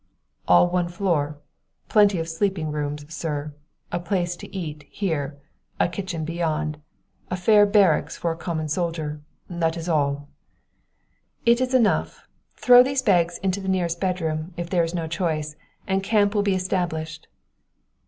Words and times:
"All 0.47 0.67
one 0.67 0.87
floor 0.87 1.37
plenty 1.87 2.17
of 2.17 2.27
sleeping 2.27 2.71
rooms, 2.71 3.05
sir 3.13 3.53
a 3.91 3.99
place 3.99 4.35
to 4.37 4.51
eat 4.51 4.87
here 4.89 5.37
a 5.79 5.87
kitchen 5.87 6.25
beyond 6.25 6.81
a 7.29 7.37
fair 7.37 7.67
barracks 7.67 8.17
for 8.17 8.31
a 8.31 8.35
common 8.35 8.67
soldier; 8.67 9.21
that 9.47 9.77
is 9.77 9.87
all." 9.87 10.27
"It 11.45 11.61
is 11.61 11.75
enough. 11.75 12.27
Throw 12.55 12.81
these 12.81 13.03
bags 13.03 13.37
into 13.43 13.61
the 13.61 13.69
nearest 13.69 13.99
bedroom, 14.01 14.55
if 14.57 14.71
there 14.71 14.83
is 14.83 14.95
no 14.95 15.05
choice, 15.07 15.55
and 15.85 16.01
camp 16.01 16.33
will 16.33 16.41
be 16.41 16.55
established." 16.55 17.27